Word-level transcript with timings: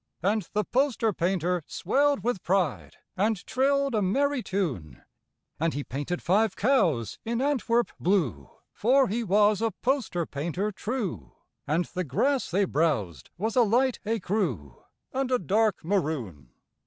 And 0.23 0.49
the 0.53 0.63
poster 0.63 1.13
painter 1.13 1.61
swelled 1.67 2.23
with 2.23 2.41
pride 2.41 2.95
And 3.15 3.45
trilled 3.45 3.93
a 3.93 4.01
merry 4.01 4.41
tune. 4.41 5.03
And 5.59 5.75
he 5.75 5.83
painted 5.83 6.23
five 6.23 6.55
cows 6.55 7.19
in 7.23 7.39
Antwerp 7.39 7.91
blue 7.99 8.49
(For 8.73 9.07
he 9.09 9.23
was 9.23 9.61
a 9.61 9.69
poster 9.69 10.25
painter 10.25 10.71
true), 10.71 11.33
And 11.67 11.85
the 11.85 12.03
grass 12.03 12.49
they 12.49 12.65
browsed 12.65 13.29
was 13.37 13.55
a 13.55 13.61
light 13.61 13.99
écru 14.03 14.75
And 15.13 15.29
a 15.29 15.37
dark 15.37 15.83
maroon. 15.85 16.49